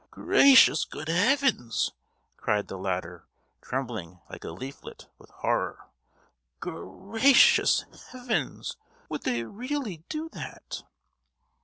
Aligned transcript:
"Gracious 0.09 0.87
heavens!" 1.05 1.91
cried 2.35 2.67
the 2.67 2.75
latter, 2.75 3.27
trembling 3.61 4.19
like 4.31 4.43
a 4.43 4.49
leaflet 4.49 5.05
with 5.19 5.29
horror. 5.29 5.91
"Gra—cious 6.59 7.85
heavens! 8.09 8.77
would 9.09 9.21
they 9.21 9.43
really 9.43 10.03
do 10.09 10.27
that?" 10.29 10.81